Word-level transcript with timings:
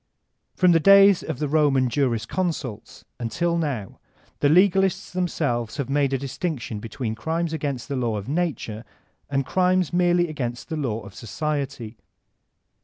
From 0.55 0.71
the 0.71 0.79
days 0.79 1.21
of 1.21 1.37
the 1.37 1.47
Roman 1.47 1.87
jurisconsults 1.87 3.03
until 3.19 3.55
now 3.55 3.99
the 4.39 4.47
l^alists 4.47 5.11
themselves 5.11 5.77
have 5.77 5.91
made 5.91 6.11
a 6.11 6.17
distinction 6.17 6.79
between 6.79 7.13
crimes 7.13 7.53
against 7.53 7.87
the 7.87 7.95
law 7.95 8.17
of 8.17 8.27
nature 8.27 8.83
and 9.29 9.45
crimes 9.45 9.93
merely 9.93 10.27
against 10.27 10.69
the 10.69 10.75
law 10.75 11.01
of 11.01 11.13
society. 11.13 11.99